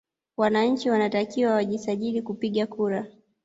Wananchi 0.37 0.89
wanatakiwa 0.89 1.53
wajisajili 1.53 2.21
kupiga 2.21 2.67
kura 2.67 3.05